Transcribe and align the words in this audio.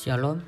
Shalom, 0.00 0.40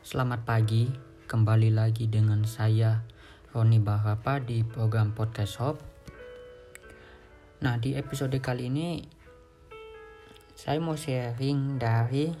selamat 0.00 0.48
pagi. 0.48 0.88
Kembali 1.28 1.68
lagi 1.68 2.08
dengan 2.08 2.48
saya 2.48 3.04
Roni 3.52 3.76
Bahapa 3.76 4.40
di 4.40 4.64
program 4.64 5.12
Podcast 5.12 5.60
Hop. 5.60 5.76
Nah, 7.60 7.76
di 7.76 7.92
episode 7.92 8.32
kali 8.40 8.72
ini 8.72 9.04
saya 10.56 10.80
mau 10.80 10.96
sharing 10.96 11.76
dari 11.76 12.32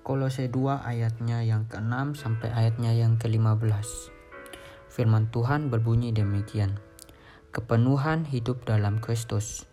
Kolose 0.00 0.48
2 0.48 0.80
ayatnya 0.80 1.44
yang 1.44 1.68
ke-6 1.68 2.16
sampai 2.16 2.48
ayatnya 2.56 2.96
yang 2.96 3.20
ke-15. 3.20 4.08
Firman 4.88 5.28
Tuhan 5.28 5.68
berbunyi 5.68 6.16
demikian. 6.16 6.80
Kepenuhan 7.52 8.24
hidup 8.24 8.64
dalam 8.64 9.04
Kristus. 9.04 9.68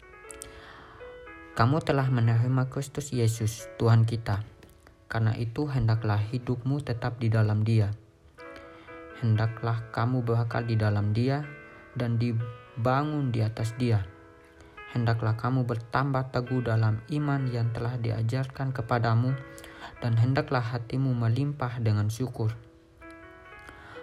Kamu 1.54 1.86
telah 1.86 2.10
menerima 2.10 2.66
Kristus 2.74 3.14
Yesus, 3.14 3.70
Tuhan 3.78 4.10
kita 4.10 4.42
karena 5.06 5.38
itu 5.38 5.70
hendaklah 5.70 6.18
hidupmu 6.18 6.82
tetap 6.82 7.22
di 7.22 7.30
dalam 7.30 7.62
dia. 7.62 7.94
Hendaklah 9.22 9.86
kamu 9.94 10.26
berakal 10.26 10.66
di 10.66 10.74
dalam 10.74 11.14
dia 11.14 11.46
dan 11.94 12.18
dibangun 12.18 13.30
di 13.30 13.46
atas 13.46 13.78
dia. 13.78 14.02
Hendaklah 14.98 15.38
kamu 15.38 15.70
bertambah 15.70 16.34
teguh 16.34 16.66
dalam 16.66 17.06
iman 17.14 17.46
yang 17.46 17.70
telah 17.70 18.02
diajarkan 18.02 18.74
kepadamu 18.74 19.38
dan 20.02 20.18
hendaklah 20.18 20.66
hatimu 20.66 21.14
melimpah 21.14 21.78
dengan 21.78 22.10
syukur. 22.10 22.58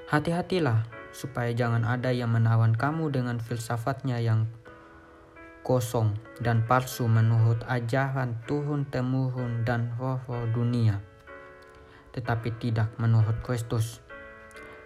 Hati-hatilah 0.07 0.87
supaya 1.11 1.51
jangan 1.51 1.83
ada 1.83 2.15
yang 2.15 2.31
menawan 2.31 2.79
kamu 2.79 3.11
dengan 3.11 3.43
filsafatnya 3.43 4.23
yang 4.23 4.47
kosong 5.61 6.17
dan 6.41 6.65
palsu 6.65 7.05
menurut 7.07 7.61
ajaran 7.69 8.41
turun-temurun 8.49 9.63
dan 9.63 9.93
roh-roh 10.01 10.49
dunia, 10.51 11.01
tetapi 12.17 12.57
tidak 12.57 12.93
menurut 12.97 13.39
Kristus. 13.45 14.01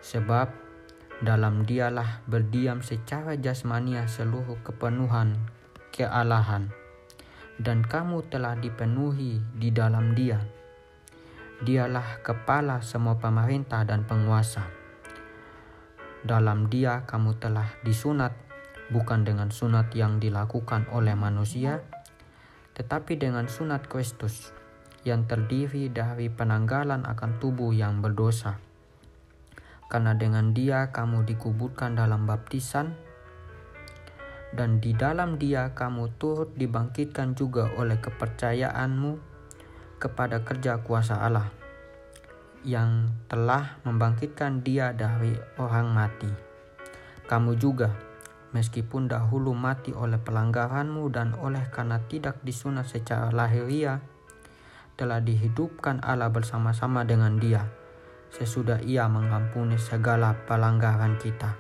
Sebab 0.05 0.53
dalam 1.25 1.65
dialah 1.65 2.21
berdiam 2.29 2.85
secara 2.85 3.39
jasmania 3.41 4.05
seluruh 4.05 4.61
kepenuhan 4.61 5.39
kealahan, 5.95 6.75
dan 7.63 7.87
kamu 7.87 8.27
telah 8.27 8.59
dipenuhi 8.59 9.39
di 9.55 9.71
dalam 9.71 10.19
dia. 10.19 10.43
Dialah 11.63 12.19
kepala 12.27 12.83
semua 12.83 13.15
pemerintah 13.23 13.87
dan 13.87 14.03
penguasa. 14.03 14.67
Dalam 16.27 16.67
dia 16.67 17.07
kamu 17.07 17.39
telah 17.39 17.79
disunat 17.87 18.35
bukan 18.95 19.27
dengan 19.27 19.51
sunat 19.51 19.91
yang 19.99 20.23
dilakukan 20.23 20.87
oleh 20.95 21.19
manusia, 21.19 21.83
tetapi 22.79 23.19
dengan 23.19 23.51
sunat 23.51 23.91
Kristus 23.91 24.55
yang 25.03 25.27
terdiri 25.27 25.91
dari 25.91 26.31
penanggalan 26.31 27.03
akan 27.03 27.43
tubuh 27.43 27.75
yang 27.75 27.99
berdosa. 27.99 28.63
Karena 29.91 30.15
dengan 30.15 30.55
dia 30.55 30.95
kamu 30.95 31.27
dikuburkan 31.27 31.99
dalam 31.99 32.31
baptisan, 32.31 32.95
dan 34.55 34.79
di 34.79 34.95
dalam 34.95 35.35
dia 35.43 35.75
kamu 35.75 36.15
turut 36.15 36.55
dibangkitkan 36.55 37.35
juga 37.35 37.75
oleh 37.75 37.99
kepercayaanmu 37.99 39.19
kepada 39.99 40.47
kerja 40.47 40.79
kuasa 40.87 41.19
Allah 41.19 41.51
yang 42.65 43.13
telah 43.29 43.77
membangkitkan 43.85 44.65
dia 44.65 44.97
dari 44.97 45.37
orang 45.61 45.93
mati. 45.93 46.33
Kamu 47.29 47.61
juga, 47.61 47.93
meskipun 48.55 49.11
dahulu 49.11 49.51
mati 49.53 49.91
oleh 49.91 50.17
pelanggaranmu 50.23 51.11
dan 51.11 51.35
oleh 51.43 51.67
karena 51.75 51.99
tidak 52.07 52.39
disunat 52.47 52.87
secara 52.87 53.35
lahiriah, 53.35 53.99
telah 54.95 55.19
dihidupkan 55.19 55.99
Allah 56.07 56.31
bersama-sama 56.31 57.03
dengan 57.03 57.43
dia, 57.43 57.67
sesudah 58.31 58.79
ia 58.87 59.11
mengampuni 59.11 59.75
segala 59.75 60.39
pelanggaran 60.47 61.19
kita. 61.19 61.59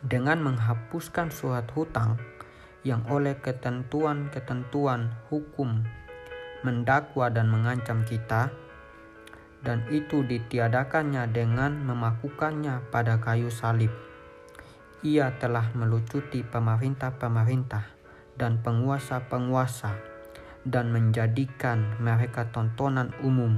Dengan 0.00 0.40
menghapuskan 0.40 1.28
surat 1.28 1.68
hutang 1.76 2.16
yang 2.80 3.04
oleh 3.12 3.36
ketentuan-ketentuan 3.36 5.12
hukum 5.28 5.84
mendakwa 6.64 7.28
dan 7.28 7.52
mengancam 7.52 8.00
kita, 8.08 8.48
dan 9.60 9.84
itu 9.92 10.24
ditiadakannya 10.24 11.28
dengan 11.36 11.84
memakukannya 11.84 12.80
pada 12.88 13.18
kayu 13.20 13.52
salib 13.52 14.05
ia 15.06 15.38
telah 15.38 15.70
melucuti 15.78 16.42
pemerintah-pemerintah 16.42 17.94
dan 18.34 18.58
penguasa-penguasa 18.58 19.94
dan 20.66 20.90
menjadikan 20.90 21.94
mereka 22.02 22.50
tontonan 22.50 23.14
umum 23.22 23.54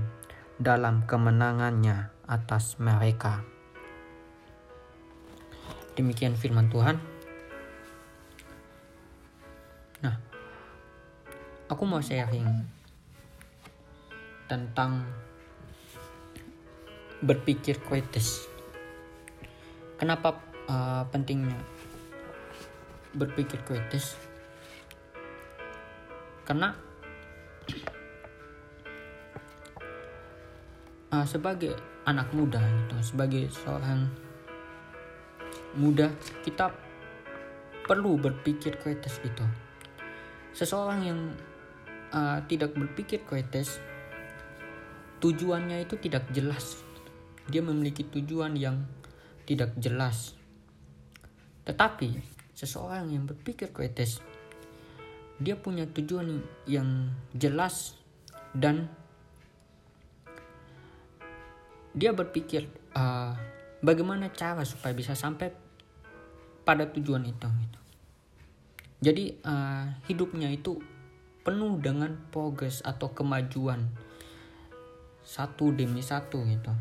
dalam 0.61 1.09
kemenangannya 1.09 2.13
atas 2.29 2.77
mereka. 2.77 3.41
Demikian 5.97 6.37
firman 6.37 6.69
Tuhan. 6.69 7.01
Nah, 10.05 10.21
aku 11.73 11.83
mau 11.89 12.05
sharing 12.05 12.45
tentang 14.53 15.01
berpikir 17.25 17.81
kritis. 17.81 18.45
Kenapa 19.99 20.48
uh, 20.69 21.03
pentingnya 21.11 21.57
berpikir 23.17 23.59
kritis. 23.65 24.15
Karena 26.45 26.73
uh, 31.13 31.27
sebagai 31.29 31.77
anak 32.09 32.33
muda 32.33 32.61
gitu 32.61 32.97
sebagai 33.05 33.53
seorang 33.53 34.09
muda 35.77 36.09
kita 36.41 36.73
perlu 37.85 38.17
berpikir 38.17 38.81
kritis 38.81 39.21
gitu. 39.21 39.45
Seseorang 40.57 41.01
yang 41.05 41.21
uh, 42.13 42.41
tidak 42.49 42.73
berpikir 42.73 43.25
kritis 43.29 43.77
tujuannya 45.21 45.85
itu 45.85 46.01
tidak 46.01 46.25
jelas. 46.33 46.81
Dia 47.49 47.61
memiliki 47.65 48.05
tujuan 48.09 48.57
yang 48.57 48.85
tidak 49.45 49.77
jelas 49.81 50.38
tetapi 51.69 52.17
seseorang 52.57 53.13
yang 53.13 53.29
berpikir 53.29 53.69
kritis 53.69 54.25
dia 55.37 55.53
punya 55.55 55.85
tujuan 55.85 56.41
yang 56.65 57.13
jelas 57.37 57.95
dan 58.57 58.89
dia 61.93 62.17
berpikir 62.17 62.67
uh, 62.97 63.37
bagaimana 63.85 64.33
cara 64.33 64.65
supaya 64.65 64.97
bisa 64.97 65.13
sampai 65.13 65.53
pada 66.65 66.89
tujuan 66.89 67.23
itu 67.29 67.47
gitu. 67.47 67.81
Jadi 68.99 69.25
uh, 69.47 69.95
hidupnya 70.11 70.51
itu 70.51 70.83
penuh 71.47 71.79
dengan 71.79 72.19
progres 72.35 72.83
atau 72.83 73.15
kemajuan 73.15 73.87
satu 75.23 75.71
demi 75.71 76.03
satu 76.03 76.43
gitu. 76.49 76.73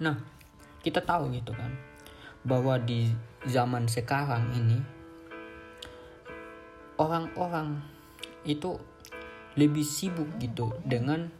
Nah, 0.00 0.16
kita 0.80 1.04
tahu 1.04 1.28
gitu 1.36 1.52
kan 1.52 1.93
bahwa 2.44 2.76
di 2.76 3.08
zaman 3.48 3.88
sekarang 3.88 4.52
ini 4.52 4.78
orang-orang 7.00 7.80
itu 8.44 8.76
lebih 9.56 9.82
sibuk 9.82 10.28
gitu 10.38 10.76
dengan 10.84 11.32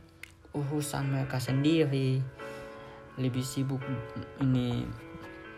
urusan 0.56 1.12
mereka 1.12 1.36
sendiri. 1.38 2.22
Lebih 3.14 3.44
sibuk 3.44 3.82
ini 4.42 4.82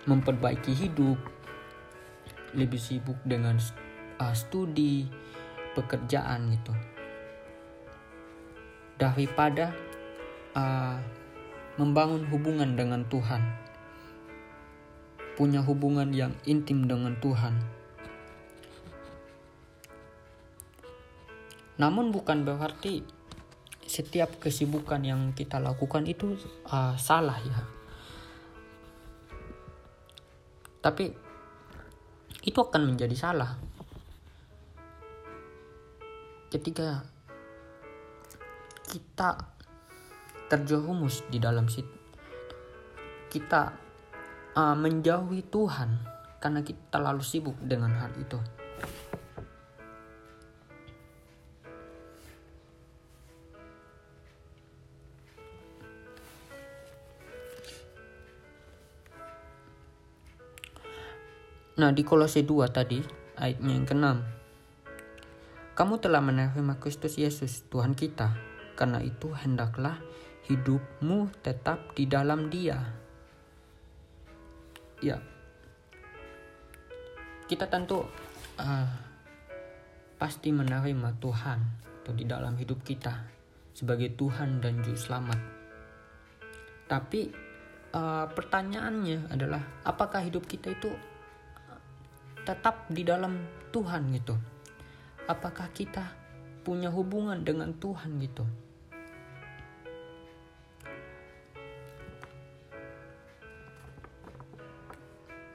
memperbaiki 0.04 0.72
hidup. 0.76 1.16
Lebih 2.52 2.80
sibuk 2.80 3.16
dengan 3.24 3.56
uh, 4.20 4.34
studi 4.36 5.08
pekerjaan 5.76 6.52
gitu. 6.52 6.72
Daripada 8.96 9.72
uh, 10.56 10.96
membangun 11.76 12.24
hubungan 12.32 12.72
dengan 12.76 13.04
Tuhan 13.12 13.65
punya 15.36 15.60
hubungan 15.60 16.08
yang 16.16 16.32
intim 16.48 16.88
dengan 16.88 17.14
Tuhan. 17.20 17.54
Namun 21.76 22.08
bukan 22.08 22.48
berarti 22.48 23.04
setiap 23.84 24.40
kesibukan 24.40 25.04
yang 25.04 25.36
kita 25.36 25.60
lakukan 25.60 26.08
itu 26.08 26.40
uh, 26.72 26.96
salah 26.96 27.36
ya. 27.36 27.60
Tapi 30.80 31.12
itu 32.46 32.58
akan 32.58 32.94
menjadi 32.96 33.12
salah 33.12 33.58
ketika 36.48 37.02
kita 38.86 39.34
terjerumus 40.46 41.26
di 41.26 41.42
dalam 41.42 41.66
situ 41.66 41.90
kita 43.26 43.85
uh, 44.56 44.74
menjauhi 44.74 45.44
Tuhan 45.52 46.00
karena 46.40 46.64
kita 46.64 46.80
terlalu 46.88 47.22
sibuk 47.22 47.56
dengan 47.60 47.92
hal 48.00 48.10
itu. 48.16 48.40
Nah, 61.76 61.92
di 61.92 62.08
Kolose 62.08 62.40
2 62.40 62.72
tadi, 62.72 63.04
ayatnya 63.36 63.76
yang 63.76 63.84
ke-6. 63.84 64.08
Kamu 65.76 66.00
telah 66.00 66.24
menerima 66.24 66.80
Kristus 66.80 67.20
Yesus, 67.20 67.68
Tuhan 67.68 67.92
kita. 67.92 68.32
Karena 68.72 69.04
itu, 69.04 69.28
hendaklah 69.36 70.00
hidupmu 70.48 71.28
tetap 71.44 71.92
di 71.92 72.08
dalam 72.08 72.48
Dia, 72.48 72.80
Ya. 75.04 75.20
Kita 77.46 77.68
tentu 77.68 78.00
uh, 78.56 78.88
pasti 80.16 80.48
menerima 80.50 81.20
Tuhan 81.20 81.58
atau 82.02 82.12
di 82.16 82.24
dalam 82.24 82.56
hidup 82.56 82.80
kita 82.80 83.12
sebagai 83.76 84.16
Tuhan 84.16 84.64
dan 84.64 84.80
Juru 84.80 84.96
Selamat. 84.96 85.40
Tapi 86.88 87.28
uh, 87.92 88.26
pertanyaannya 88.32 89.28
adalah 89.28 89.62
apakah 89.84 90.24
hidup 90.24 90.48
kita 90.48 90.72
itu 90.72 90.90
tetap 92.46 92.86
di 92.88 93.02
dalam 93.02 93.42
Tuhan 93.74 94.14
gitu? 94.16 94.34
Apakah 95.26 95.68
kita 95.74 96.08
punya 96.62 96.88
hubungan 96.88 97.42
dengan 97.42 97.74
Tuhan 97.76 98.16
gitu? 98.22 98.65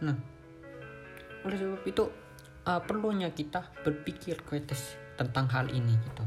Nah, 0.01 0.17
oleh 1.45 1.57
sebab 1.57 1.83
itu 1.85 2.03
uh, 2.65 2.81
perlunya 2.81 3.29
kita 3.33 3.69
berpikir 3.85 4.41
kritis 4.45 4.97
tentang 5.17 5.45
hal 5.49 5.69
ini 5.69 5.93
gitu. 5.93 6.23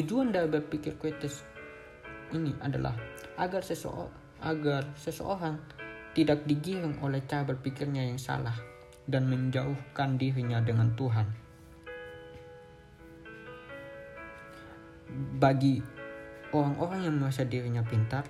Tujuan 0.00 0.32
dari 0.34 0.48
berpikir 0.50 0.96
kritis 0.98 1.44
ini 2.32 2.50
adalah 2.64 2.96
agar 3.38 3.62
seseorang 3.62 4.24
agar 4.44 4.84
seseorang 4.98 5.56
tidak 6.12 6.44
digiring 6.44 7.00
oleh 7.00 7.24
cara 7.24 7.42
berpikirnya 7.48 8.06
yang 8.06 8.20
salah 8.20 8.54
dan 9.04 9.28
menjauhkan 9.28 10.16
dirinya 10.16 10.60
dengan 10.60 10.92
Tuhan. 10.96 11.26
Bagi 15.38 15.78
orang-orang 16.50 17.06
yang 17.06 17.16
merasa 17.20 17.44
dirinya 17.46 17.82
pintar, 17.84 18.24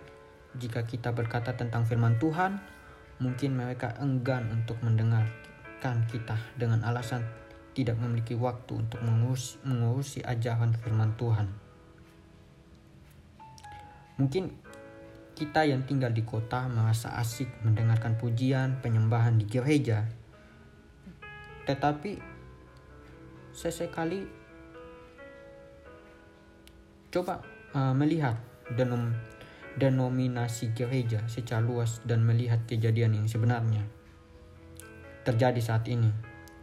jika 0.56 0.84
kita 0.84 1.12
berkata 1.12 1.54
tentang 1.56 1.86
firman 1.88 2.16
Tuhan, 2.20 2.73
mungkin 3.22 3.54
mereka 3.54 3.94
enggan 4.02 4.50
untuk 4.50 4.78
mendengarkan 4.82 6.06
kita 6.10 6.34
dengan 6.58 6.82
alasan 6.82 7.22
tidak 7.74 7.98
memiliki 7.98 8.38
waktu 8.38 8.86
untuk 8.86 9.02
mengurusi, 9.02 9.58
mengurusi 9.66 10.20
ajaran 10.22 10.72
firman 10.78 11.12
Tuhan. 11.18 11.50
Mungkin 14.14 14.44
kita 15.34 15.66
yang 15.66 15.82
tinggal 15.82 16.14
di 16.14 16.22
kota 16.22 16.70
merasa 16.70 17.18
asik 17.18 17.50
mendengarkan 17.66 18.14
pujian 18.14 18.78
penyembahan 18.78 19.34
di 19.34 19.50
gereja. 19.50 20.06
Tetapi 21.66 22.22
sesekali 23.50 24.22
coba 27.10 27.42
uh, 27.74 27.90
melihat 27.90 28.38
denom, 28.78 29.10
denominasi 29.74 30.70
gereja 30.74 31.26
secara 31.26 31.58
luas 31.58 31.98
dan 32.06 32.22
melihat 32.22 32.62
kejadian 32.70 33.18
yang 33.18 33.26
sebenarnya 33.26 33.82
terjadi 35.24 35.58
saat 35.58 35.88
ini. 35.88 36.12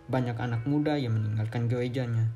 Banyak 0.08 0.38
anak 0.38 0.64
muda 0.70 0.96
yang 0.96 1.18
meninggalkan 1.18 1.66
gerejanya, 1.66 2.30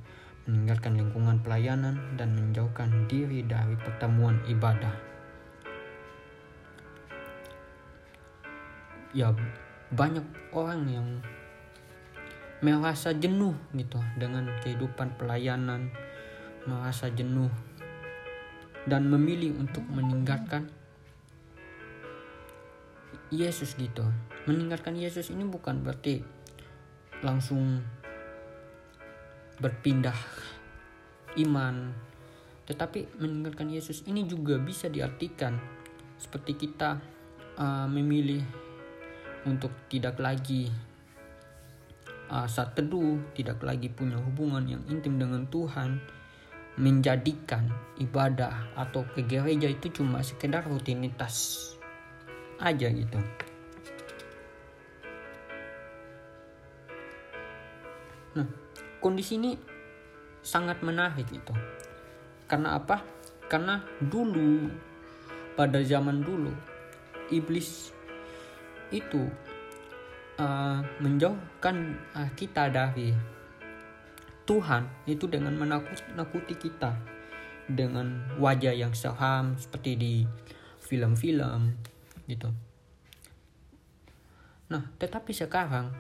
meninggalkan 0.49 0.97
lingkungan 0.97 1.39
pelayanan, 1.39 1.95
dan 2.17 2.33
menjauhkan 2.33 3.05
diri 3.05 3.45
dari 3.45 3.77
pertemuan 3.77 4.41
ibadah. 4.49 4.95
Ya, 9.15 9.31
banyak 9.95 10.25
orang 10.51 10.81
yang 10.91 11.07
merasa 12.59 13.15
jenuh 13.15 13.55
gitu 13.71 14.01
dengan 14.19 14.49
kehidupan 14.65 15.15
pelayanan, 15.15 15.93
merasa 16.67 17.07
jenuh 17.13 17.51
dan 18.85 19.09
memilih 19.09 19.57
untuk 19.57 19.81
meninggalkan 19.89 20.69
Yesus 23.33 23.73
gitu. 23.75 24.05
Meninggalkan 24.45 24.93
Yesus 24.93 25.33
ini 25.33 25.43
bukan 25.45 25.81
berarti 25.81 26.21
langsung 27.25 27.81
berpindah 29.57 30.17
iman 31.41 32.05
tetapi 32.65 33.21
meninggalkan 33.21 33.69
Yesus 33.69 34.01
ini 34.09 34.25
juga 34.25 34.57
bisa 34.57 34.89
diartikan 34.89 35.53
seperti 36.17 36.57
kita 36.57 36.97
uh, 37.61 37.85
memilih 37.85 38.41
untuk 39.45 39.69
tidak 39.85 40.17
lagi 40.17 40.73
uh, 42.33 42.49
saat 42.49 42.73
teduh, 42.73 43.21
tidak 43.37 43.61
lagi 43.61 43.93
punya 43.93 44.17
hubungan 44.17 44.65
yang 44.65 44.81
intim 44.89 45.21
dengan 45.21 45.45
Tuhan, 45.45 46.01
menjadikan 46.75 47.71
ibadah 47.99 48.67
atau 48.75 49.07
ke 49.15 49.23
gereja 49.23 49.71
itu 49.71 49.87
cuma 49.91 50.19
sekedar 50.19 50.67
rutinitas 50.67 51.71
aja 52.59 52.91
gitu. 52.91 53.19
Nah, 58.35 58.47
kondisi 58.99 59.39
ini 59.39 59.55
sangat 60.43 60.83
menarik 60.83 61.27
itu. 61.31 61.55
Karena 62.45 62.75
apa? 62.75 62.99
Karena 63.47 63.79
dulu 64.03 64.67
pada 65.55 65.79
zaman 65.79 66.19
dulu 66.19 66.51
iblis 67.31 67.95
itu 68.91 69.23
uh, 70.37 70.83
menjauhkan 70.99 71.95
uh, 72.13 72.29
kita 72.35 72.67
dari 72.69 73.15
Tuhan 74.45 74.85
itu 75.09 75.25
dengan 75.25 75.57
menakuti 75.57 76.53
kita 76.53 76.93
dengan 77.65 78.37
wajah 78.37 78.77
yang 78.77 78.93
seram 78.93 79.57
seperti 79.57 79.91
di 79.97 80.13
film-film 80.85 81.73
gitu. 82.29 82.53
Nah, 84.69 84.85
tetapi 85.01 85.33
sekarang 85.33 85.93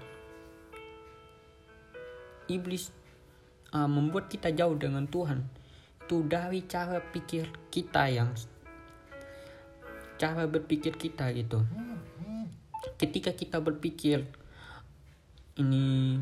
iblis 2.49 2.93
uh, 3.73 3.89
membuat 3.89 4.29
kita 4.29 4.53
jauh 4.53 4.77
dengan 4.77 5.09
Tuhan. 5.09 5.45
Itu 6.05 6.21
dari 6.29 6.61
cara 6.69 7.01
pikir 7.01 7.49
kita 7.73 8.13
yang 8.13 8.29
cara 10.21 10.45
berpikir 10.45 10.93
kita 10.95 11.33
gitu. 11.33 11.65
Ketika 13.01 13.33
kita 13.33 13.57
berpikir 13.57 14.23
ini 15.57 16.21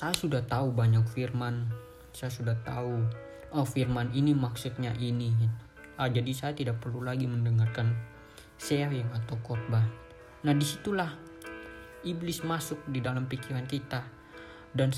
saya 0.00 0.16
sudah 0.16 0.40
tahu 0.40 0.72
banyak 0.72 1.04
firman. 1.12 1.68
Saya 2.16 2.32
sudah 2.32 2.56
tahu 2.64 3.04
oh 3.52 3.68
firman 3.68 4.08
ini 4.16 4.32
maksudnya 4.32 4.96
ini. 4.96 5.28
Ah 6.00 6.08
jadi 6.08 6.32
saya 6.32 6.56
tidak 6.56 6.80
perlu 6.80 7.04
lagi 7.04 7.28
mendengarkan 7.28 7.92
sharing 8.56 9.04
atau 9.12 9.36
khotbah. 9.44 9.84
Nah 10.48 10.56
di 10.56 10.64
situlah 10.64 11.12
iblis 12.00 12.40
masuk 12.48 12.80
di 12.88 13.04
dalam 13.04 13.28
pikiran 13.28 13.68
kita. 13.68 14.00
Dan 14.72 14.88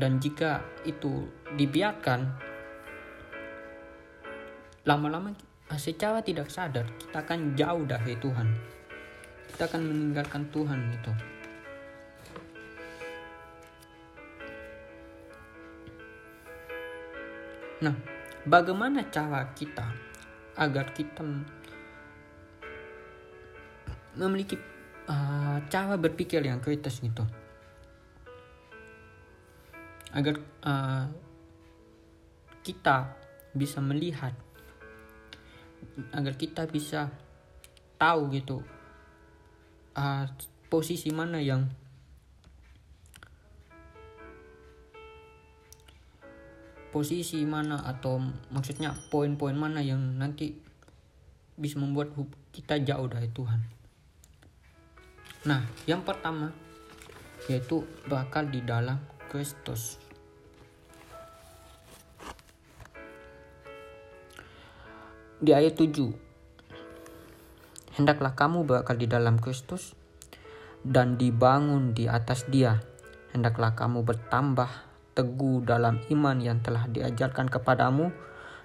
dan 0.00 0.16
jika 0.16 0.64
itu 0.88 1.28
dibiarkan 1.52 2.32
lama-lama 4.88 5.36
secara 5.76 6.24
tidak 6.24 6.48
sadar 6.48 6.88
kita 6.96 7.20
akan 7.20 7.52
jauh 7.52 7.84
dari 7.84 8.16
Tuhan. 8.16 8.48
Kita 9.52 9.68
akan 9.68 9.82
meninggalkan 9.84 10.48
Tuhan 10.48 10.88
itu 10.88 11.31
nah 17.82 17.94
bagaimana 18.46 19.10
cara 19.10 19.50
kita 19.50 19.90
agar 20.54 20.94
kita 20.94 21.24
memiliki 24.16 24.56
uh, 25.08 25.58
cara 25.66 25.96
berpikir 25.96 26.44
yang 26.44 26.60
kritis 26.60 27.00
gitu? 27.00 27.24
Agar 30.12 30.36
uh, 30.62 31.08
kita 32.60 33.16
bisa 33.56 33.80
melihat 33.80 34.36
agar 36.14 36.34
kita 36.38 36.64
bisa 36.70 37.10
tahu 37.98 38.30
gitu 38.32 38.62
uh, 39.98 40.24
posisi 40.70 41.10
mana 41.10 41.42
yang 41.42 41.68
posisi 46.92 47.40
mana 47.48 47.80
atau 47.88 48.20
maksudnya 48.52 48.92
poin-poin 49.08 49.56
mana 49.56 49.80
yang 49.80 50.20
nanti 50.20 50.52
bisa 51.56 51.80
membuat 51.80 52.12
kita 52.52 52.76
jauh 52.84 53.08
dari 53.08 53.32
Tuhan. 53.32 53.60
Nah, 55.48 55.64
yang 55.88 56.04
pertama 56.04 56.52
yaitu 57.50 57.82
bakal 58.06 58.46
di 58.46 58.62
dalam 58.62 59.02
Kristus. 59.26 59.98
Di 65.42 65.50
ayat 65.50 65.74
7 65.74 66.14
Hendaklah 67.92 68.32
kamu 68.38 68.64
bakal 68.64 68.96
di 68.96 69.10
dalam 69.10 69.36
Kristus 69.42 69.92
dan 70.80 71.20
dibangun 71.20 71.92
di 71.92 72.08
atas 72.08 72.48
dia. 72.48 72.80
Hendaklah 73.36 73.76
kamu 73.76 74.00
bertambah 74.06 74.91
teguh 75.12 75.60
dalam 75.64 76.00
iman 76.08 76.36
yang 76.40 76.58
telah 76.64 76.88
diajarkan 76.88 77.52
kepadamu 77.52 78.12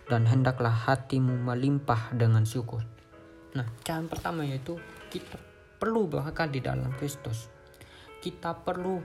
dan 0.07 0.23
hendaklah 0.23 0.71
hatimu 0.71 1.35
melimpah 1.35 2.15
dengan 2.15 2.47
syukur. 2.47 2.83
Nah, 3.55 3.67
cara 3.83 4.03
pertama 4.07 4.47
yaitu 4.47 4.79
kita 5.11 5.35
perlu 5.77 6.07
berakar 6.07 6.47
di 6.47 6.63
dalam 6.63 6.95
Kristus. 6.95 7.51
Kita 8.23 8.55
perlu 8.55 8.97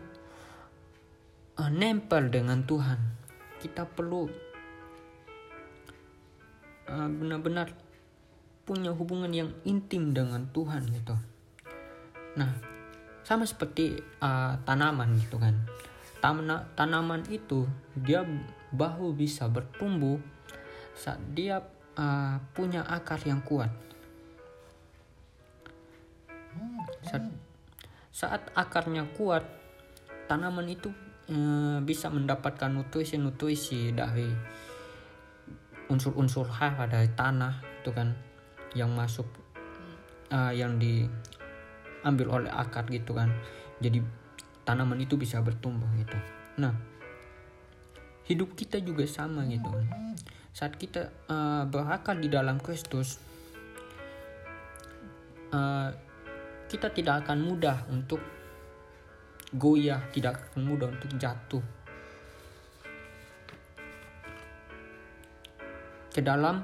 uh, 1.58 1.70
nempel 1.70 2.30
dengan 2.30 2.62
Tuhan. 2.62 2.98
Kita 3.58 3.86
perlu 3.86 4.22
uh, 6.86 7.08
benar-benar 7.10 7.74
punya 8.62 8.94
hubungan 8.94 9.34
yang 9.34 9.50
intim 9.66 10.14
dengan 10.14 10.46
Tuhan 10.54 10.86
gitu. 10.94 11.18
Nah, 12.38 12.50
sama 13.26 13.42
seperti 13.42 13.98
uh, 14.22 14.54
tanaman 14.62 15.18
gitu 15.18 15.42
kan. 15.42 15.58
Tana, 16.22 16.70
tanaman 16.78 17.26
itu 17.26 17.66
dia 17.98 18.22
bahu 18.70 19.10
bisa 19.10 19.50
bertumbuh 19.50 20.22
saat 20.94 21.18
dia 21.34 21.58
uh, 21.98 22.38
punya 22.54 22.86
akar 22.86 23.18
yang 23.26 23.42
kuat. 23.42 23.74
Saat, 27.02 27.26
saat 28.14 28.42
akarnya 28.54 29.02
kuat, 29.18 29.42
tanaman 30.30 30.70
itu 30.70 30.94
uh, 31.26 31.82
bisa 31.82 32.06
mendapatkan 32.06 32.70
nutrisi-nutrisi 32.70 33.90
dari 33.90 34.30
unsur-unsur 35.90 36.46
hara 36.46 36.86
dari 36.86 37.10
tanah 37.12 37.82
itu 37.82 37.90
kan 37.90 38.14
yang 38.78 38.94
masuk 38.94 39.26
uh, 40.30 40.54
yang 40.54 40.78
diambil 40.78 42.40
oleh 42.40 42.50
akar 42.54 42.86
gitu 42.88 43.12
kan. 43.12 43.28
Jadi 43.82 44.21
tanaman 44.62 44.98
itu 45.02 45.18
bisa 45.18 45.42
bertumbuh 45.42 45.88
gitu 45.98 46.16
nah 46.58 46.74
hidup 48.28 48.54
kita 48.54 48.78
juga 48.78 49.04
sama 49.08 49.44
gitu 49.50 49.68
saat 50.52 50.76
kita 50.76 51.10
uh, 51.26 51.64
berakar 51.66 52.20
di 52.20 52.28
dalam 52.28 52.60
Kristus 52.60 53.18
uh, 55.50 55.90
kita 56.68 56.92
tidak 56.92 57.26
akan 57.26 57.38
mudah 57.44 57.84
untuk 57.90 58.20
goyah 59.52 60.00
tidak 60.14 60.52
akan 60.52 60.60
mudah 60.64 60.88
untuk 60.88 61.10
jatuh 61.18 61.64
ke 66.12 66.20
dalam 66.20 66.60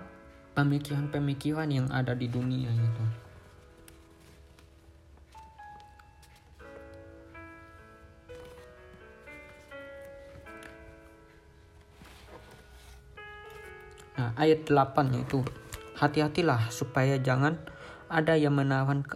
pemikiran-pemikiran 0.52 1.68
yang 1.72 1.88
ada 1.88 2.12
di 2.12 2.28
dunia 2.28 2.68
itu. 2.68 3.04
Nah, 14.18 14.34
ayat 14.34 14.66
8 14.66 15.14
yaitu 15.14 15.46
hati-hatilah 15.94 16.74
supaya 16.74 17.22
jangan 17.22 17.54
ada 18.10 18.34
yang 18.34 18.58
menawan 18.58 19.06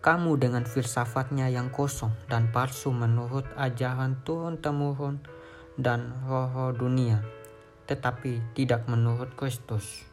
kamu 0.00 0.40
dengan 0.40 0.64
filsafatnya 0.64 1.52
yang 1.52 1.68
kosong 1.68 2.16
dan 2.24 2.48
palsu 2.48 2.96
menurut 2.96 3.44
ajaran 3.60 4.16
turun 4.24 4.56
temurun 4.56 5.20
dan 5.76 6.16
roh-roh 6.24 6.72
dunia, 6.72 7.20
tetapi 7.84 8.40
tidak 8.56 8.88
menurut 8.88 9.36
Kristus. 9.36 10.08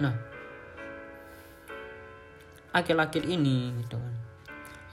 Nah, 0.00 0.14
akil-akil 2.72 3.28
ini 3.28 3.76
gitu 3.84 4.00
kan. 4.00 4.14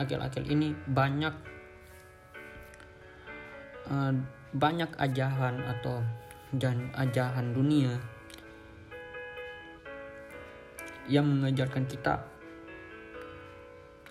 Akil-akil 0.01 0.43
ini 0.49 0.75
banyak 0.75 1.54
uh, 3.91 4.13
banyak 4.55 4.89
ajaran 4.97 5.59
atau 5.77 5.99
dan 6.55 6.91
ajaran 6.95 7.51
dunia 7.51 7.91
yang 11.11 11.27
mengajarkan 11.27 11.85
kita 11.85 12.23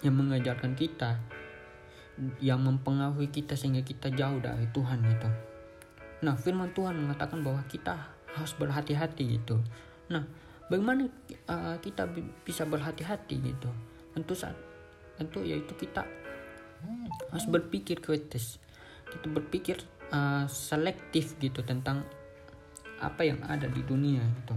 yang 0.05 0.15
mengajarkan 0.21 0.77
kita 0.77 1.17
yang 2.39 2.63
mempengaruhi 2.63 3.27
kita 3.33 3.59
sehingga 3.59 3.83
kita 3.83 4.13
jauh 4.15 4.39
dari 4.39 4.71
Tuhan 4.71 5.03
gitu. 5.03 5.29
Nah, 6.23 6.39
firman 6.39 6.71
Tuhan 6.71 6.95
mengatakan 6.95 7.43
bahwa 7.43 7.65
kita 7.67 7.99
harus 8.39 8.55
berhati-hati 8.55 9.41
gitu. 9.41 9.59
Nah, 10.13 10.23
bagaimana 10.69 11.09
uh, 11.49 11.77
kita 11.81 12.09
bisa 12.45 12.65
berhati-hati 12.65 13.37
gitu 13.41 13.69
tentu 14.15 14.33
saat 14.33 14.57
tentu 15.19 15.43
yaitu 15.45 15.75
kita 15.77 16.07
harus 17.31 17.47
berpikir 17.49 17.99
kritis 18.01 18.63
kita 19.15 19.31
berpikir 19.31 19.79
uh, 20.11 20.45
selektif 20.51 21.39
gitu 21.39 21.63
tentang 21.63 22.03
apa 22.99 23.23
yang 23.23 23.39
ada 23.47 23.71
di 23.71 23.83
dunia 23.87 24.23
gitu. 24.43 24.55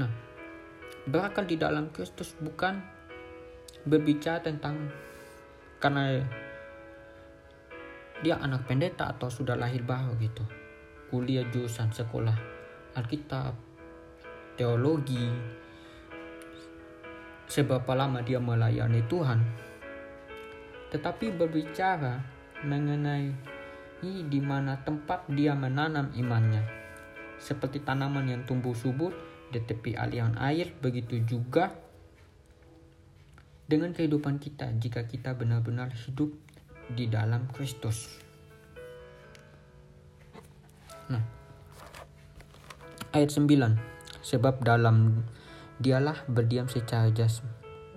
Nah 0.00 0.10
berakal 1.06 1.46
di 1.46 1.60
dalam 1.60 1.92
Kristus 1.94 2.34
bukan 2.40 2.82
berbicara 3.86 4.42
tentang 4.42 4.90
karena 5.78 6.24
dia 8.24 8.40
anak 8.40 8.64
pendeta 8.64 9.12
atau 9.12 9.28
sudah 9.28 9.54
lahir 9.54 9.84
baru 9.84 10.16
gitu. 10.18 10.42
Kuliah 11.06 11.46
jurusan 11.52 11.94
sekolah 11.94 12.34
Alkitab 12.96 13.54
teologi, 14.56 15.28
seberapa 17.44 17.92
lama 17.92 18.24
dia 18.24 18.40
melayani 18.40 19.04
Tuhan, 19.04 19.38
tetapi 20.90 21.36
berbicara 21.36 22.35
mengenai 22.64 23.34
di 24.06 24.40
mana 24.40 24.78
tempat 24.86 25.26
dia 25.32 25.52
menanam 25.56 26.12
imannya. 26.14 26.62
Seperti 27.36 27.82
tanaman 27.84 28.30
yang 28.30 28.42
tumbuh 28.48 28.72
subur 28.72 29.12
di 29.50 29.60
tepi 29.60 29.98
aliran 29.98 30.38
air, 30.40 30.72
begitu 30.80 31.20
juga 31.26 31.74
dengan 33.66 33.90
kehidupan 33.90 34.38
kita 34.38 34.70
jika 34.78 35.04
kita 35.10 35.34
benar-benar 35.34 35.90
hidup 35.90 36.30
di 36.86 37.10
dalam 37.10 37.50
Kristus. 37.50 38.22
Nah, 41.10 41.22
ayat 43.10 43.30
9 43.34 43.96
sebab 44.22 44.62
dalam 44.62 45.26
dialah 45.82 46.26
berdiam 46.30 46.66
secara 46.70 47.10
jas, 47.10 47.42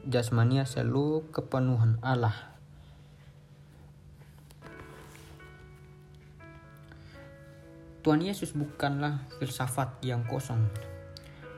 jasmania 0.06 0.66
seluruh 0.66 1.30
kepenuhan 1.30 2.02
Allah. 2.02 2.49
Tuhan 8.10 8.26
Yesus 8.26 8.58
bukanlah 8.58 9.22
filsafat 9.38 10.02
yang 10.02 10.26
kosong 10.26 10.66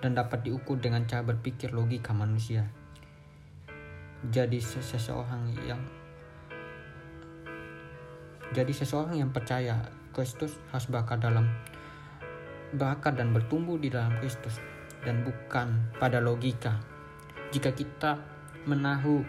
dan 0.04 0.12
dapat 0.12 0.44
diukur 0.44 0.76
dengan 0.84 1.08
cara 1.08 1.24
berpikir 1.24 1.72
logika 1.72 2.12
manusia. 2.12 2.68
Jadi 4.28 4.60
seseorang 4.60 5.48
yang 5.64 5.80
jadi 8.52 8.68
seseorang 8.68 9.24
yang 9.24 9.32
percaya 9.32 9.80
Kristus 10.12 10.60
harus 10.76 10.92
bakal 10.92 11.24
dalam 11.24 11.48
berakar 12.76 13.16
dan 13.16 13.32
bertumbuh 13.32 13.80
di 13.80 13.88
dalam 13.88 14.12
Kristus 14.20 14.60
dan 15.08 15.24
bukan 15.24 15.96
pada 16.04 16.20
logika. 16.20 16.84
Jika 17.56 17.72
kita 17.72 18.20
menahu 18.68 19.24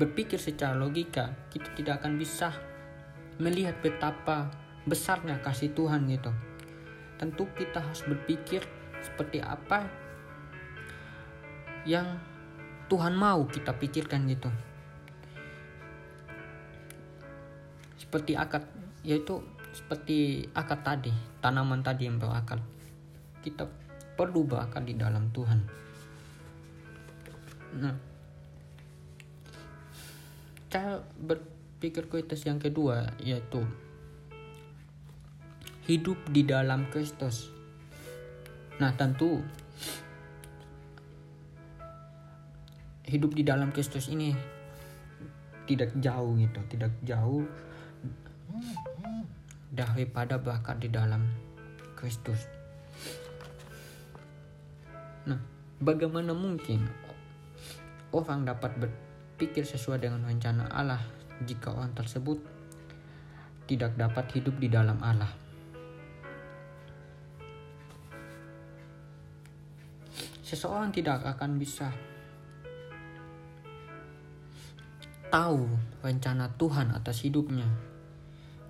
berpikir 0.00 0.40
secara 0.40 0.72
logika, 0.72 1.28
kita 1.52 1.76
tidak 1.76 2.00
akan 2.00 2.16
bisa 2.16 2.56
melihat 3.36 3.76
betapa 3.84 4.48
besarnya 4.88 5.38
kasih 5.44 5.70
Tuhan 5.76 6.08
gitu. 6.08 6.32
Tentu 7.20 7.46
kita 7.54 7.84
harus 7.84 8.02
berpikir 8.08 8.64
seperti 9.04 9.38
apa 9.38 9.86
yang 11.86 12.18
Tuhan 12.88 13.14
mau 13.14 13.44
kita 13.44 13.76
pikirkan 13.76 14.24
gitu. 14.32 14.50
Seperti 18.00 18.32
akad 18.34 18.64
yaitu 19.04 19.44
seperti 19.76 20.48
akar 20.56 20.80
tadi, 20.80 21.12
tanaman 21.44 21.84
tadi 21.84 22.08
yang 22.08 22.16
berakar. 22.16 22.58
Kita 23.44 23.68
perlu 24.16 24.48
berakar 24.48 24.82
di 24.82 24.96
dalam 24.96 25.28
Tuhan. 25.30 25.60
Nah, 27.78 27.94
cara 30.72 31.04
berpikir 31.20 32.08
kritis 32.08 32.44
yang 32.48 32.56
kedua 32.56 33.12
yaitu 33.20 33.62
hidup 35.88 36.20
di 36.28 36.44
dalam 36.44 36.84
Kristus. 36.92 37.48
Nah, 38.76 38.92
tentu 38.92 39.40
hidup 43.08 43.32
di 43.32 43.40
dalam 43.40 43.72
Kristus 43.72 44.12
ini 44.12 44.36
tidak 45.64 45.96
jauh 45.96 46.36
gitu, 46.36 46.60
tidak 46.68 46.92
jauh 47.08 47.48
daripada 49.72 50.36
bahkan 50.36 50.76
di 50.76 50.92
dalam 50.92 51.24
Kristus. 51.96 52.44
Nah, 55.24 55.40
bagaimana 55.80 56.36
mungkin 56.36 56.84
orang 58.12 58.44
dapat 58.44 58.76
berpikir 58.76 59.64
sesuai 59.64 60.04
dengan 60.04 60.28
rencana 60.28 60.68
Allah 60.68 61.00
jika 61.48 61.72
orang 61.72 61.96
tersebut 61.96 62.36
tidak 63.64 63.96
dapat 63.96 64.28
hidup 64.36 64.52
di 64.60 64.68
dalam 64.68 65.00
Allah? 65.00 65.47
Seseorang 70.48 70.88
tidak 70.88 71.28
akan 71.28 71.60
bisa 71.60 71.92
tahu 75.28 75.68
rencana 76.00 76.48
Tuhan 76.56 76.88
atas 76.96 77.20
hidupnya 77.20 77.68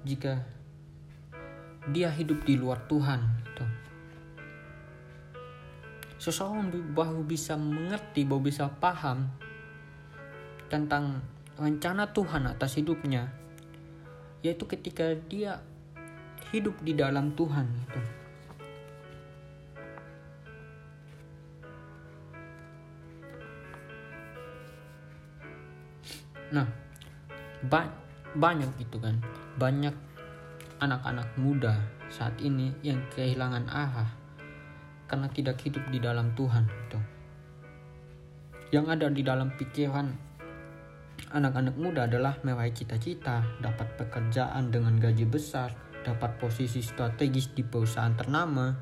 jika 0.02 0.42
dia 1.94 2.10
hidup 2.10 2.42
di 2.42 2.58
luar 2.58 2.82
Tuhan. 2.90 3.22
Gitu. 3.46 3.64
Seseorang 6.18 6.66
baru 6.98 7.22
bisa 7.22 7.54
mengerti, 7.54 8.26
baru 8.26 8.42
bisa 8.42 8.66
paham 8.66 9.30
tentang 10.66 11.22
rencana 11.54 12.10
Tuhan 12.10 12.50
atas 12.50 12.74
hidupnya, 12.74 13.30
yaitu 14.42 14.66
ketika 14.66 15.14
dia 15.30 15.62
hidup 16.50 16.74
di 16.82 16.98
dalam 16.98 17.38
Tuhan. 17.38 17.70
Gitu. 17.86 18.00
Nah, 26.48 26.66
ba 27.68 27.88
banyak 28.36 28.68
gitu 28.80 29.00
kan, 29.00 29.20
banyak 29.56 29.92
anak-anak 30.78 31.28
muda 31.36 31.74
saat 32.08 32.36
ini 32.40 32.72
yang 32.80 33.02
kehilangan 33.12 33.68
arah 33.68 34.10
karena 35.08 35.28
tidak 35.32 35.60
hidup 35.64 35.84
di 35.88 35.98
dalam 35.98 36.32
Tuhan 36.36 36.64
gitu. 36.68 37.00
Yang 38.68 38.86
ada 39.00 39.06
di 39.08 39.22
dalam 39.24 39.48
pikiran 39.56 40.28
anak-anak 41.32 41.76
muda 41.76 42.08
adalah 42.08 42.40
meraih 42.44 42.72
cita-cita, 42.72 43.44
dapat 43.60 43.96
pekerjaan 44.00 44.72
dengan 44.72 44.96
gaji 44.96 45.28
besar, 45.28 45.76
dapat 46.04 46.40
posisi 46.40 46.80
strategis 46.80 47.52
di 47.52 47.60
perusahaan 47.64 48.14
ternama, 48.16 48.72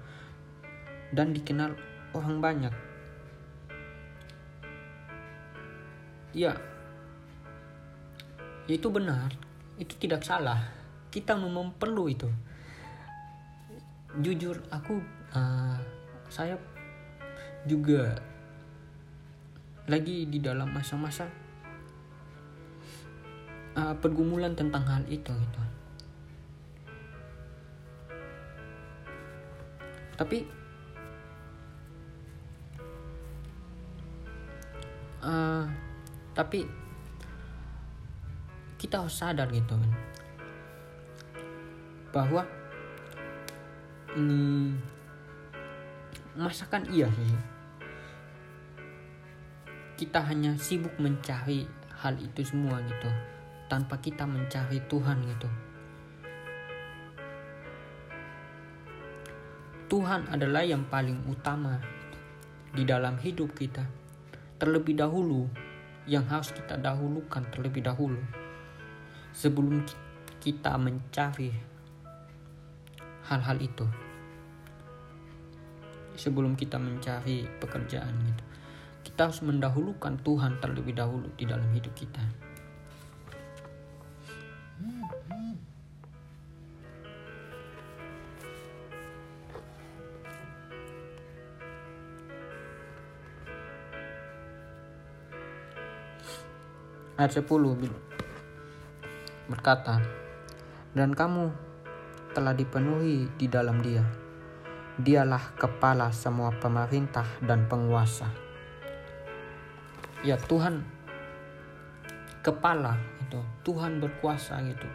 dan 1.11 1.35
dikenal 1.35 1.75
orang 2.15 2.37
banyak. 2.39 2.75
Ya, 6.37 6.55
itu 8.67 8.91
benar 8.91 9.31
itu 9.79 9.95
tidak 10.01 10.27
salah. 10.27 10.59
Kita 11.13 11.39
memang 11.39 11.73
perlu 11.77 12.11
itu. 12.11 12.29
Jujur 14.21 14.59
aku 14.73 15.01
uh, 15.37 15.79
saya 16.33 16.57
juga 17.69 18.17
lagi 19.87 20.27
di 20.27 20.43
dalam 20.43 20.75
masa-masa 20.75 21.31
uh, 23.79 23.95
pergumulan 24.03 24.57
tentang 24.57 24.83
hal 24.83 25.05
itu 25.07 25.31
gitu. 25.31 25.63
Tapi 30.17 30.39
uh, 35.23 35.65
tapi 36.33 36.86
kita 38.77 39.01
harus 39.01 39.17
sadar 39.17 39.49
gitu 39.53 39.73
kan 39.77 39.93
bahwa 42.17 42.49
ini 44.17 44.73
masakan 46.37 46.89
iya 46.89 47.09
sih. 47.13 47.37
Kita 49.97 50.21
hanya 50.29 50.57
sibuk 50.61 50.93
mencari 51.01 51.65
hal 52.01 52.17
itu 52.21 52.45
semua 52.45 52.81
gitu 52.85 53.09
tanpa 53.69 54.01
kita 54.01 54.29
mencari 54.29 54.81
Tuhan 54.89 55.25
gitu. 55.25 55.49
Tuhan 59.93 60.29
adalah 60.29 60.65
yang 60.65 60.85
paling 60.89 61.25
utama 61.29 61.81
di 62.73 62.85
dalam 62.85 63.17
hidup 63.21 63.57
kita 63.57 63.85
terlebih 64.61 64.97
dahulu 64.97 65.49
yang 66.09 66.25
harus 66.29 66.53
kita 66.53 66.77
dahulukan 66.77 67.45
terlebih 67.53 67.85
dahulu 67.85 68.21
sebelum 69.37 69.85
kita 70.41 70.81
mencari 70.81 71.53
hal-hal 73.29 73.59
itu. 73.61 73.85
Sebelum 76.17 76.57
kita 76.57 76.81
mencari 76.81 77.45
pekerjaan 77.61 78.17
gitu. 78.25 78.45
Kita 79.05 79.29
harus 79.29 79.45
mendahulukan 79.45 80.17
Tuhan 80.25 80.57
terlebih 80.65 80.97
dahulu 80.97 81.29
di 81.37 81.45
dalam 81.45 81.69
hidup 81.77 81.93
kita. 81.93 82.25
Ayat 97.17 97.33
10 97.33 98.16
berkata, 99.47 100.03
"Dan 100.95 101.15
kamu 101.15 101.51
telah 102.35 102.53
dipenuhi 102.53 103.31
di 103.39 103.47
dalam 103.47 103.81
Dia. 103.81 104.05
Dialah 104.97 105.57
kepala 105.57 106.11
semua 106.11 106.55
pemerintah 106.57 107.27
dan 107.43 107.67
penguasa." 107.71 108.31
Ya, 110.25 110.41
Tuhan 110.41 110.83
kepala 112.41 112.99
itu, 113.23 113.41
Tuhan 113.67 113.99
berkuasa 113.99 114.63
gitu. 114.67 114.89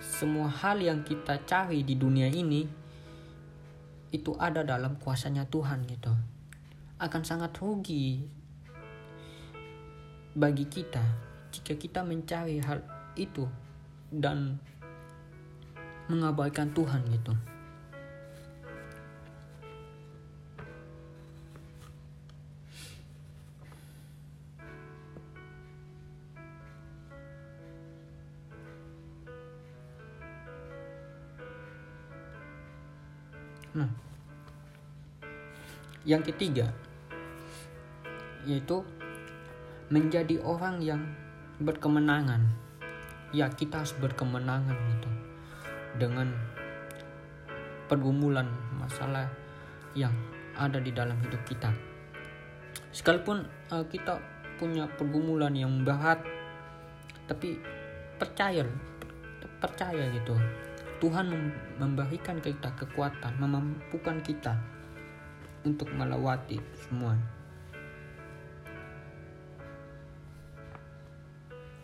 Semua 0.00 0.52
hal 0.52 0.84
yang 0.84 1.00
kita 1.00 1.40
cari 1.48 1.80
di 1.80 1.96
dunia 1.96 2.28
ini 2.28 2.68
itu 4.14 4.30
ada 4.38 4.62
dalam 4.62 4.94
kuasanya 5.00 5.48
Tuhan 5.50 5.88
gitu. 5.90 6.12
Akan 7.02 7.26
sangat 7.26 7.56
rugi 7.58 8.22
bagi 10.34 10.66
kita 10.66 11.02
jika 11.54 11.78
kita 11.78 12.00
mencari 12.02 12.58
hal 12.58 12.82
itu 13.14 13.46
dan 14.20 14.58
mengabaikan 16.06 16.70
Tuhan 16.76 17.00
gitu. 17.10 17.32
Nah, 33.74 33.90
yang 36.06 36.22
ketiga 36.22 36.70
yaitu 38.46 38.84
menjadi 39.90 40.38
orang 40.44 40.78
yang 40.78 41.02
berkemenangan 41.58 42.63
ya 43.34 43.50
kita 43.50 43.82
harus 43.82 43.98
berkemenangan 43.98 44.78
gitu. 44.94 45.10
Dengan 45.98 46.30
pergumulan 47.90 48.46
masalah 48.78 49.26
yang 49.98 50.14
ada 50.54 50.78
di 50.78 50.94
dalam 50.94 51.18
hidup 51.18 51.42
kita. 51.42 51.74
Sekalipun 52.94 53.42
uh, 53.74 53.82
kita 53.90 54.22
punya 54.54 54.86
pergumulan 54.86 55.50
yang 55.50 55.82
berat 55.82 56.22
tapi 57.26 57.58
percaya 58.22 58.62
percaya 59.58 60.06
gitu. 60.14 60.38
Tuhan 61.02 61.26
memberikan 61.76 62.38
kita 62.38 62.70
kekuatan 62.78 63.34
memampukan 63.36 64.22
kita 64.22 64.54
untuk 65.66 65.90
melewati 65.90 66.62
semua. 66.86 67.18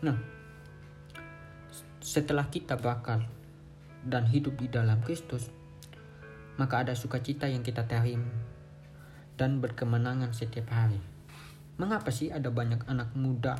Nah 0.01 0.40
setelah 2.11 2.51
kita 2.51 2.75
bakal 2.75 3.23
dan 4.03 4.27
hidup 4.27 4.59
di 4.59 4.67
dalam 4.67 4.99
Kristus, 4.99 5.47
maka 6.59 6.83
ada 6.83 6.91
sukacita 6.91 7.47
yang 7.47 7.63
kita 7.63 7.87
terima 7.87 8.27
dan 9.39 9.63
berkemenangan 9.63 10.35
setiap 10.35 10.75
hari. 10.75 10.99
Mengapa 11.79 12.11
sih 12.11 12.27
ada 12.27 12.51
banyak 12.51 12.83
anak 12.91 13.15
muda 13.15 13.55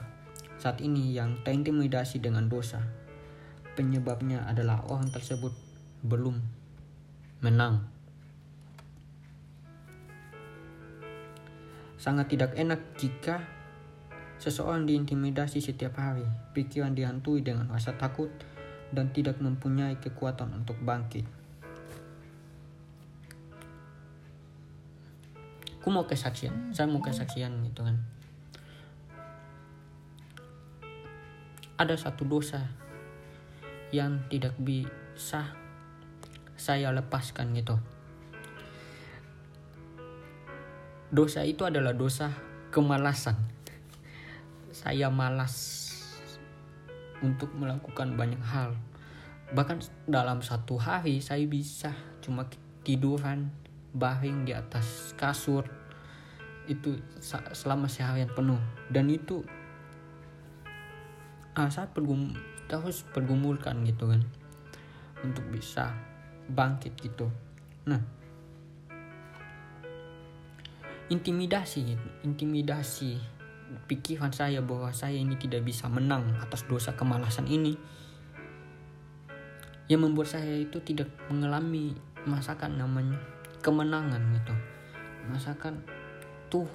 saat 0.60 0.84
ini 0.84 1.16
yang 1.16 1.40
terintimidasi 1.48 2.20
dengan 2.20 2.52
dosa? 2.52 2.84
Penyebabnya 3.80 4.44
adalah 4.44 4.84
orang 4.92 5.08
tersebut 5.16 5.56
belum 6.04 6.44
menang. 7.40 7.88
Sangat 11.96 12.28
tidak 12.28 12.52
enak 12.60 13.00
jika 13.00 13.61
Seseorang 14.42 14.90
diintimidasi 14.90 15.62
setiap 15.62 16.02
hari, 16.02 16.26
pikiran 16.58 16.98
dihantui 16.98 17.46
dengan 17.46 17.70
rasa 17.70 17.94
takut, 17.94 18.34
dan 18.90 19.14
tidak 19.14 19.38
mempunyai 19.38 20.02
kekuatan 20.02 20.50
untuk 20.58 20.82
bangkit. 20.82 21.24
aku 25.82 25.90
mau 25.90 26.06
kesaksian 26.06 26.70
saya 26.78 26.86
mau 26.86 27.02
kesaksian 27.02 27.66
gitu 27.66 27.82
kan. 27.82 27.98
Ada 31.82 31.98
satu 31.98 32.22
dosa 32.30 32.70
yang 33.90 34.22
tidak 34.30 34.54
bisa 34.62 35.58
saya 36.54 36.94
lepaskan 36.94 37.58
gitu. 37.58 37.82
Dosa 41.10 41.42
itu 41.42 41.66
adalah 41.66 41.98
dosa 41.98 42.30
kemalasan 42.70 43.34
saya 44.82 45.13
malas 45.13 45.54
untuk 47.22 47.54
melakukan 47.54 48.17
banyak 48.17 48.41
hal. 48.41 48.74
Bahkan 49.54 50.10
dalam 50.10 50.41
satu 50.41 50.82
hari 50.82 51.22
saya 51.22 51.46
bisa 51.46 51.94
cuma 52.26 52.50
tiduran 52.82 53.54
baring 53.94 54.50
di 54.50 54.58
atas 54.58 55.13
kasur. 55.13 55.70
Itu 56.65 56.98
selama 57.54 57.86
seharian 57.86 58.34
penuh. 58.34 58.58
Dan 58.89 59.13
itu 59.13 59.46
ah, 61.54 61.70
saya 61.70 61.86
pergum 61.94 62.34
terus 62.65 63.06
pergumulkan 63.06 63.86
gitu 63.86 64.10
kan. 64.10 64.26
Untuk 65.22 65.46
bisa 65.54 65.94
bangkit 66.50 66.98
gitu. 66.98 67.30
Nah 67.86 68.02
intimidasi 71.12 72.00
intimidasi 72.24 73.20
pikiran 73.88 74.32
saya 74.32 74.60
bahwa 74.60 74.92
saya 74.92 75.16
ini 75.16 75.36
tidak 75.40 75.64
bisa 75.64 75.88
menang 75.88 76.36
atas 76.40 76.68
dosa 76.68 76.94
kemalasan 76.96 77.48
ini. 77.48 77.76
Yang 79.92 80.02
membuat 80.08 80.28
saya 80.32 80.56
itu 80.56 80.80
tidak 80.84 81.12
mengalami 81.28 81.96
masakan 82.24 82.80
namanya 82.80 83.20
kemenangan 83.60 84.22
gitu. 84.36 84.54
Masakan 85.28 85.84
tuh 86.48 86.68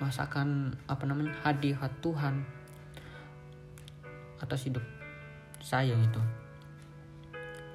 masakan 0.00 0.72
apa 0.88 1.04
namanya 1.04 1.34
hadirat 1.44 1.92
Tuhan 2.00 2.42
atas 4.40 4.64
hidup 4.64 4.84
saya 5.60 5.92
gitu. 5.98 6.22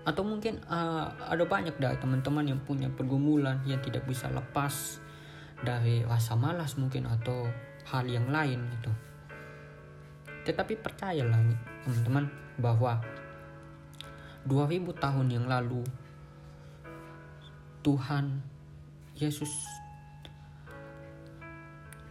Atau 0.03 0.27
mungkin 0.27 0.59
uh, 0.67 1.07
ada 1.31 1.43
banyak 1.47 1.79
dari 1.79 1.95
teman-teman 1.95 2.43
yang 2.43 2.59
punya 2.63 2.91
pergumulan 2.91 3.63
yang 3.63 3.79
tidak 3.79 4.03
bisa 4.03 4.27
lepas 4.27 4.99
dari 5.63 6.03
rasa 6.03 6.35
malas 6.35 6.75
mungkin 6.75 7.07
atau 7.07 7.47
hal 7.89 8.05
yang 8.07 8.27
lain 8.31 8.59
gitu 8.79 8.91
tetapi 10.43 10.75
percayalah 10.75 11.39
teman-teman 11.87 12.27
bahwa 12.59 12.99
2000 14.43 14.91
tahun 14.99 15.27
yang 15.31 15.47
lalu 15.47 15.87
Tuhan 17.83 18.43
Yesus 19.15 19.51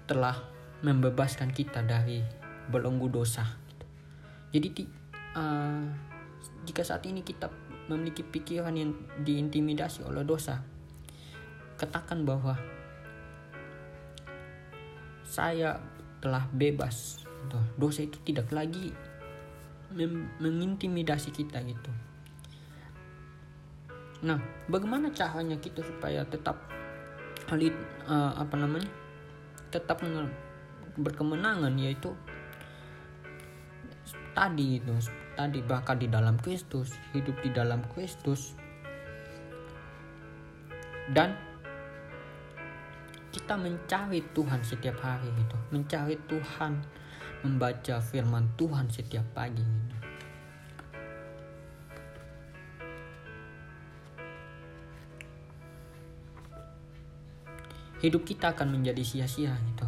telah 0.09 0.37
membebaskan 0.81 1.53
kita 1.53 1.85
dari 1.85 2.25
belenggu 2.69 3.09
dosa. 3.09 3.45
Jadi 4.53 4.69
uh, 5.37 5.85
jika 6.65 6.83
saat 6.85 7.05
ini 7.09 7.25
kita 7.25 7.49
memiliki 7.89 8.25
pikiran 8.25 8.73
yang 8.77 8.93
diintimidasi 9.25 10.05
oleh 10.05 10.25
dosa, 10.25 10.61
katakan 11.77 12.25
bahwa 12.25 12.57
saya 15.33 15.81
telah 16.21 16.45
bebas. 16.53 17.25
Dosa 17.81 18.05
itu 18.05 18.21
tidak 18.29 18.53
lagi 18.53 18.93
mengintimidasi 20.39 21.33
kita 21.33 21.65
gitu. 21.65 21.91
Nah, 24.23 24.39
bagaimana 24.69 25.11
caranya 25.11 25.57
kita 25.59 25.83
supaya 25.83 26.23
tetap 26.29 26.61
uh, 27.49 28.33
apa 28.37 28.55
namanya? 28.61 28.89
tetap 29.73 30.05
berkemenangan 31.01 31.73
yaitu 31.81 32.13
tadi 34.37 34.77
itu 34.77 34.93
tadi 35.33 35.65
bahkan 35.65 35.97
di 35.97 36.13
dalam 36.13 36.37
Kristus 36.37 36.93
hidup 37.17 37.41
di 37.41 37.49
dalam 37.49 37.81
Kristus 37.97 38.53
dan 41.17 41.33
kita 43.33 43.57
mencari 43.57 44.21
Tuhan 44.37 44.61
setiap 44.61 45.01
hari 45.01 45.27
gitu 45.35 45.57
mencari 45.73 46.21
Tuhan 46.29 46.85
membaca 47.43 47.97
firman 47.99 48.53
Tuhan 48.55 48.87
setiap 48.93 49.25
pagi 49.35 49.65
gitu 49.65 50.03
hidup 58.03 58.27
kita 58.27 58.51
akan 58.51 58.75
menjadi 58.75 59.03
sia-sia 59.07 59.55
gitu. 59.55 59.87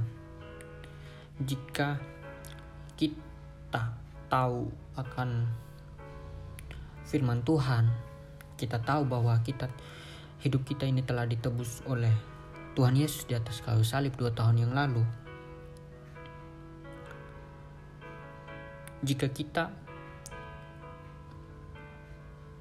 Jika 1.42 1.98
kita 2.94 3.90
tahu 4.30 4.70
akan 4.94 5.50
firman 7.02 7.42
Tuhan, 7.42 7.90
kita 8.54 8.78
tahu 8.86 9.02
bahwa 9.10 9.34
kita 9.42 9.66
hidup 10.46 10.62
kita 10.62 10.86
ini 10.86 11.02
telah 11.02 11.26
ditebus 11.26 11.82
oleh 11.90 12.14
Tuhan 12.74 12.98
Yesus 12.98 13.30
di 13.30 13.38
atas 13.38 13.62
kayu 13.62 13.86
salib 13.86 14.18
dua 14.18 14.34
tahun 14.34 14.66
yang 14.66 14.72
lalu. 14.74 15.06
Jika 19.06 19.30
kita 19.30 19.70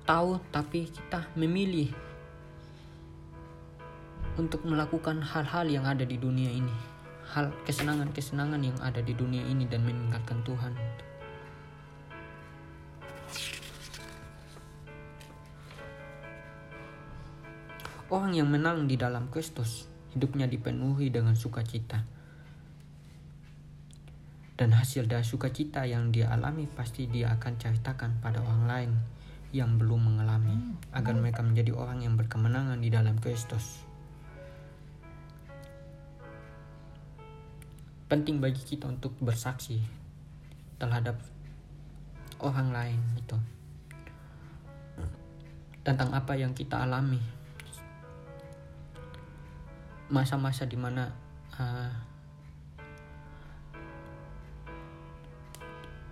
tahu 0.03 0.35
tapi 0.51 0.91
kita 0.91 1.31
memilih 1.39 1.89
untuk 4.35 4.61
melakukan 4.67 5.23
hal-hal 5.23 5.65
yang 5.69 5.87
ada 5.87 6.03
di 6.03 6.19
dunia 6.19 6.51
ini 6.51 6.75
hal 7.31 7.55
kesenangan-kesenangan 7.63 8.59
yang 8.59 8.77
ada 8.83 8.99
di 8.99 9.15
dunia 9.15 9.41
ini 9.47 9.63
dan 9.65 9.87
meninggalkan 9.87 10.43
Tuhan 10.43 10.75
Orang 18.13 18.37
yang 18.37 18.45
menang 18.45 18.85
di 18.85 18.93
dalam 18.93 19.25
Kristus 19.33 19.92
hidupnya 20.13 20.45
dipenuhi 20.45 21.09
dengan 21.09 21.33
sukacita. 21.33 22.05
Dan 24.53 24.71
hasil 24.77 25.09
dari 25.09 25.25
sukacita 25.25 25.83
yang 25.83 26.13
dia 26.13 26.29
alami 26.29 26.69
pasti 26.69 27.09
dia 27.09 27.33
akan 27.33 27.53
ceritakan 27.57 28.21
pada 28.21 28.39
orang 28.45 28.63
lain 28.69 28.91
yang 29.49 29.81
belum 29.81 30.13
mengalami 30.13 30.77
agar 30.93 31.17
mereka 31.17 31.41
menjadi 31.41 31.73
orang 31.73 32.05
yang 32.05 32.13
berkemenangan 32.13 32.77
di 32.77 32.93
dalam 32.93 33.17
Kristus. 33.17 33.93
penting 38.13 38.37
bagi 38.37 38.61
kita 38.61 38.85
untuk 38.85 39.09
bersaksi 39.17 39.81
terhadap 40.77 41.17
orang 42.37 42.69
lain 42.69 43.01
itu 43.17 43.33
tentang 45.81 46.13
apa 46.13 46.37
yang 46.37 46.53
kita 46.53 46.85
alami 46.85 47.17
masa-masa 50.11 50.67
di 50.67 50.75
mana 50.75 51.11
uh, 51.59 51.93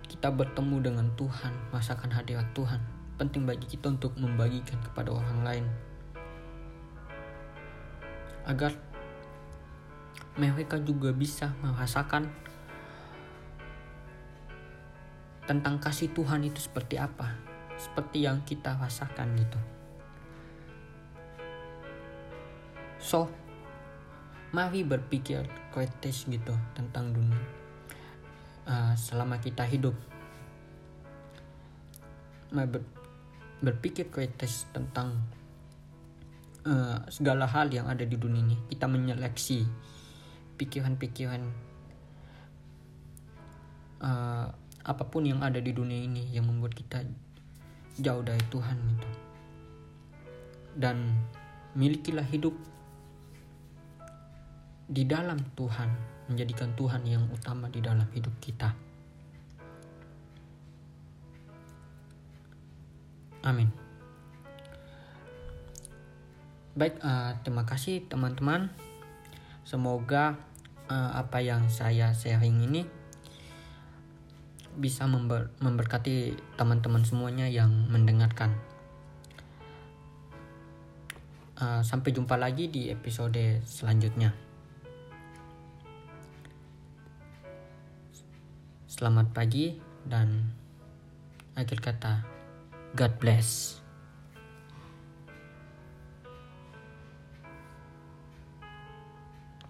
kita 0.08 0.28
bertemu 0.32 0.76
dengan 0.92 1.06
Tuhan 1.18 1.52
masakan 1.74 2.12
hadirat 2.14 2.46
Tuhan 2.54 2.78
penting 3.20 3.44
bagi 3.44 3.66
kita 3.68 3.92
untuk 3.92 4.14
membagikan 4.16 4.80
kepada 4.80 5.12
orang 5.12 5.40
lain 5.44 5.66
agar 8.46 8.74
mereka 10.36 10.80
juga 10.80 11.12
bisa 11.12 11.52
merasakan 11.60 12.30
tentang 15.44 15.76
kasih 15.82 16.08
Tuhan 16.14 16.46
itu 16.46 16.62
seperti 16.62 16.96
apa, 16.96 17.34
seperti 17.76 18.24
yang 18.24 18.40
kita 18.46 18.78
rasakan 18.78 19.36
gitu. 19.36 19.60
So, 23.02 23.26
mari 24.52 24.84
berpikir 24.84 25.48
kritis 25.72 26.28
gitu 26.28 26.52
tentang 26.76 27.16
dunia 27.16 27.40
uh, 28.68 28.92
selama 28.94 29.40
kita 29.40 29.64
hidup. 29.64 29.96
Ber, 32.52 32.84
berpikir 33.64 34.12
kritis 34.12 34.68
tentang 34.76 35.16
uh, 36.68 37.00
segala 37.08 37.48
hal 37.48 37.72
yang 37.72 37.88
ada 37.88 38.04
di 38.04 38.20
dunia 38.20 38.44
ini. 38.44 38.56
Kita 38.68 38.84
menyeleksi 38.84 39.64
pikiran-pikiran 40.60 41.42
uh, 44.04 44.46
apa 44.82 45.04
pun 45.08 45.24
yang 45.24 45.40
ada 45.40 45.62
di 45.62 45.72
dunia 45.72 45.96
ini 45.96 46.28
yang 46.34 46.44
membuat 46.44 46.76
kita 46.76 47.06
jauh 48.02 48.20
dari 48.20 48.42
Tuhan 48.50 48.76
itu 48.76 49.10
dan 50.76 51.04
milikilah 51.76 52.24
hidup 52.24 52.56
di 54.92 55.08
dalam 55.08 55.40
Tuhan 55.56 55.88
menjadikan 56.28 56.76
Tuhan 56.76 57.02
yang 57.08 57.24
utama 57.32 57.72
di 57.72 57.80
dalam 57.80 58.04
hidup 58.12 58.36
kita 58.44 58.76
amin 63.42 63.72
baik 66.76 67.00
uh, 67.00 67.40
terima 67.40 67.64
kasih 67.64 68.04
teman-teman 68.06 68.68
semoga 69.64 70.36
uh, 70.92 71.10
apa 71.16 71.40
yang 71.40 71.72
saya 71.72 72.12
sharing 72.12 72.60
ini 72.68 72.84
bisa 74.76 75.04
member, 75.04 75.52
memberkati 75.60 76.32
teman-teman 76.56 77.04
semuanya 77.04 77.44
yang 77.48 77.68
mendengarkan. 77.92 78.56
Uh, 81.62 81.84
sampai 81.84 82.10
jumpa 82.10 82.34
lagi 82.40 82.72
di 82.72 82.88
episode 82.88 83.62
selanjutnya. 83.68 84.51
Selamat 88.92 89.32
pagi 89.32 89.72
dan 90.04 90.52
akhir 91.56 91.80
kata 91.80 92.12
God 92.92 93.12
bless. 93.16 93.80